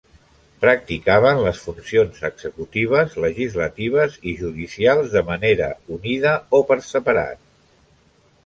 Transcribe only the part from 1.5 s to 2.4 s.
funcions